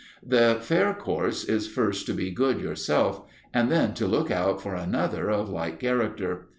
[0.25, 3.21] The fair course is first to be good yourself,
[3.53, 6.47] and then to look out for another of like character.